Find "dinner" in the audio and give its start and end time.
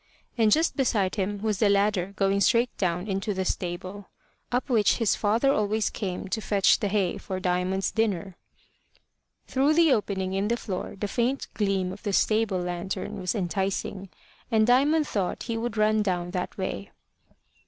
7.91-8.35